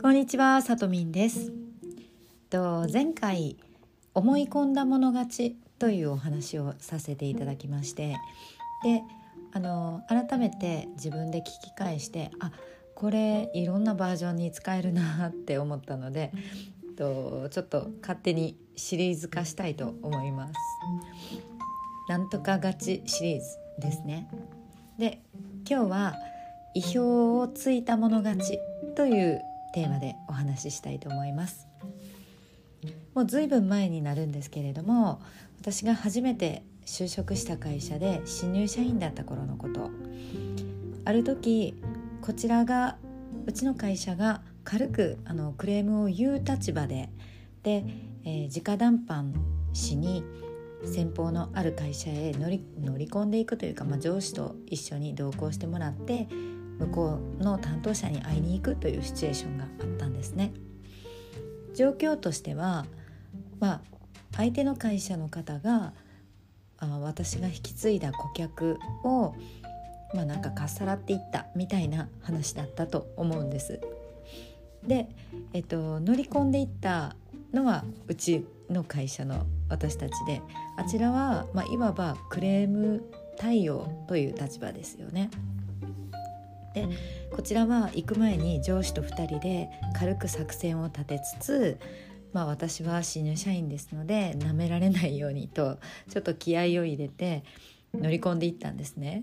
[0.00, 1.52] こんにちは、さとみんです。
[2.50, 3.56] と前回
[4.14, 8.14] 思い込んだもの勝ちというお話をさせていただきまして、
[8.84, 9.02] で、
[9.52, 12.52] あの改めて自分で聞き返して、あ、
[12.94, 16.32] これいろんなバージョンに使えるなって思ったので、
[16.96, 20.54] とちょっと勝手にシリーズ化したいと思います。
[22.08, 23.46] なんとか勝ちシリーズ
[23.80, 24.30] ですね。
[24.96, 25.20] で、
[25.68, 26.14] 今日は
[26.74, 28.60] 意表をついたもの勝ち
[28.94, 29.42] という
[29.74, 31.66] テーマでお話ししたいと思います。
[33.14, 35.20] もうずいぶん前になるんですけれども
[35.60, 39.90] 私が初めて就職した会社で新入社員だった頃のこと。
[41.04, 41.74] ある時
[42.20, 42.98] こちらが
[43.46, 47.08] うちの会社が軽くあのクレームを言う立場で
[47.62, 47.84] で、
[48.24, 49.32] えー、直談判
[49.72, 50.22] しに
[50.84, 56.28] 先方のある会社へ乗り乗り込んでいくというか、まあ、上司と一緒に同行してもらって
[56.78, 60.52] 向こうの担当者に会いに行くというシチュエーションがあったんですね。
[61.74, 62.86] 状況としては、
[63.60, 63.80] まあ、
[64.36, 65.92] 相手の会社の方が
[66.78, 69.34] あ私が引き継いだ顧客を、
[70.14, 73.80] まあ、なんかかっさらっていったみたいな話だったと思うんです。
[74.86, 75.08] で、
[75.52, 77.16] えっと、乗り込んでいった
[77.52, 80.40] のはうちの会社の私たちで
[80.76, 83.04] あちらは、まあ、いわばクレーム
[83.36, 85.30] 対応という立場ですよね。
[86.86, 86.88] で
[87.30, 91.80] こちらは行く前に上司と2人で軽く作戦を立てつつ、
[92.32, 95.78] まあ、私は新入社員ですのでなめられないようにと
[96.10, 97.42] ちょっと気合を入れて
[97.94, 99.22] 乗り込んでいったんですね。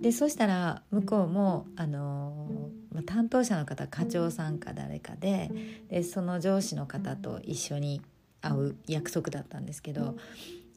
[0.00, 2.48] でそしたら向こうもあの、
[2.90, 5.50] まあ、担当者の方課長さんか誰かで
[5.88, 8.00] でその上司の方と一緒に
[8.40, 10.16] 会う約束だったんですけど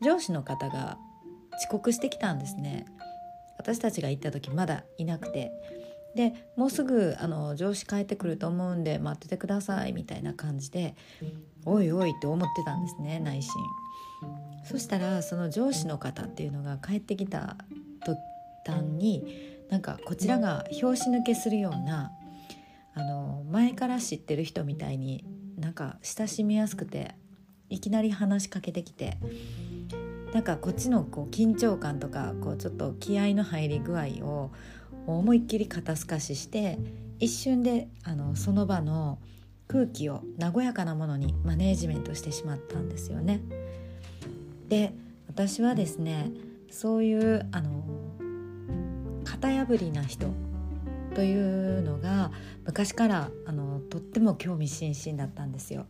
[0.03, 0.99] 上司の方が
[1.57, 2.85] 遅刻してきたんですね。
[3.57, 5.51] 私たちが行った時まだいなくて
[6.15, 10.95] でもうすぐあの上司帰ってくると思うんで待っててくださいみたいな感じで
[11.65, 13.51] おいおいって思ってたんですね内心。
[14.63, 17.57] そしたらその上司の方っていうのが帰ってきた
[18.03, 18.17] 途
[18.65, 19.23] 端に
[19.69, 22.11] なんかこちらが拍子抜けするような
[22.95, 25.23] あの前から知ってる人みたいに
[25.57, 27.15] なんか親しみやすくて
[27.69, 29.17] いきなり話しかけてきて
[30.33, 34.51] なんかこっちのこう緊張感とかこうちょっと気合の入り具合を
[35.07, 36.77] 思いっきり肩透かしして
[37.19, 39.19] 一瞬であのその場の
[39.67, 43.41] 空気を和やかなものにマネージメントしてしまったんですよね。
[44.69, 44.93] で
[45.27, 46.31] 私はですね
[46.69, 47.83] そういうあの
[49.23, 50.27] 型破りな人
[51.13, 52.31] というのが
[52.65, 55.85] 昔からあのとっても興味津々だったんですよ。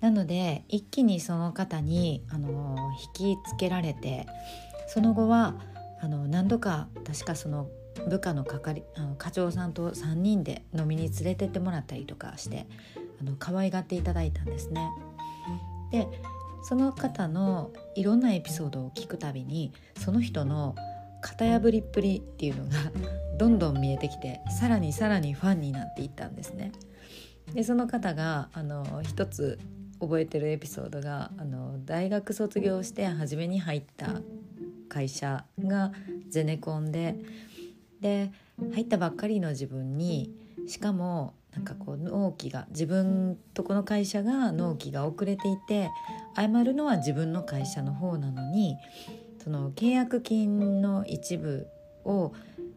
[0.00, 4.26] なので一気にその方にあの引きつけられて
[4.88, 5.56] その後は
[6.00, 7.68] あの何度か確かその
[8.08, 12.66] 部下の係あの課長さんと3人で飲みに連れてってもらったりとかして
[13.20, 14.90] あの可愛がっていただいたんですね。
[15.90, 16.08] で
[16.62, 20.74] その方のいろんなエピソードを聞くたびにその人の
[21.22, 22.92] 型破りっぷりっていうのが
[23.38, 26.72] どんどん見えてきてさらにさらにファンになっていったんですね。
[27.54, 29.58] でその方があの一つ
[30.00, 34.20] 覚えてるエピソードがあの大学卒業して初めに入った
[34.90, 35.92] 会社が
[36.28, 37.16] ゼネコンで
[38.02, 38.30] で
[38.74, 40.34] 入ったばっかりの自分に
[40.66, 45.90] しかもなんかこう納期が自分とこの会社が納期が遅れていて
[46.36, 48.76] 謝るのは自分の会社の方なのに
[49.42, 51.66] その契約金の一部
[52.04, 52.32] を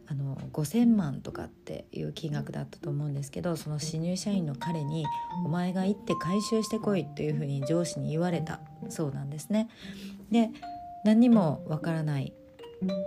[0.06, 5.06] あの5,000万とかっていう金額だったと思うんですけどその新入社員の彼に
[5.46, 9.68] 「お前が行って回収してこい」というふうに上司に言われたそうなんですね。
[10.30, 10.50] で
[11.04, 12.32] 何もわからない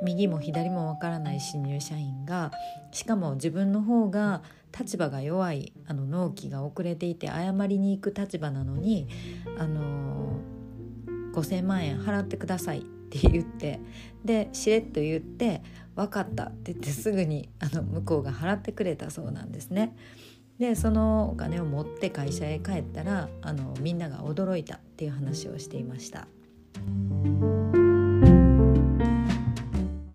[0.02, 2.52] 右も左もわからない新入社員が
[2.91, 4.41] しかも自分の方が
[4.78, 9.08] 立場が弱いあの納期が遅れていて謝りに行く立場なのに、
[9.58, 13.80] あのー、5,000万円払ってくださいって言って
[14.24, 15.64] でしれっと言って
[15.96, 19.96] 「分かった」って言ってすぐにあの向こうが払ってくれたそうなんですね。
[20.59, 26.28] でそのお金を持って会社へ帰ったらあのみんなが驚いたっていう話をしていました。